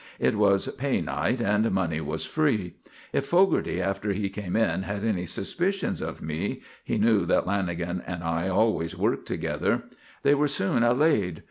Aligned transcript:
It 0.19 0.35
was 0.35 0.67
pay 0.77 0.99
night 0.99 1.41
and 1.41 1.69
money 1.69 2.01
was 2.01 2.25
free. 2.25 2.73
If 3.13 3.27
Fogarty, 3.27 3.79
after 3.79 4.13
he 4.13 4.29
came 4.29 4.55
in, 4.55 4.81
had 4.81 5.05
any 5.05 5.27
suspicions 5.27 6.01
of 6.01 6.23
me 6.23 6.63
he 6.83 6.97
knew 6.97 7.23
that 7.27 7.45
Lanagan 7.45 8.01
and 8.07 8.23
I 8.23 8.47
always 8.47 8.97
worked 8.97 9.27
together 9.27 9.83
they 10.23 10.33
were 10.33 10.47
soon 10.47 10.81
allayed. 10.81 11.39